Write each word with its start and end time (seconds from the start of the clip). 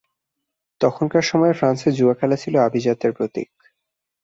তখনকার 0.81 1.23
সময়ে 1.23 1.53
ফ্রান্সে 1.53 1.89
জুয়া 1.91 2.15
খেলা 2.19 2.37
ছিল 2.37 2.55
আভিজাত্যের 2.59 3.11
প্রতীক। 3.13 3.49